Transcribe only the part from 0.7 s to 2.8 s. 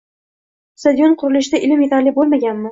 Stadion qurilishida ilm yetarli bo'lmaganmi?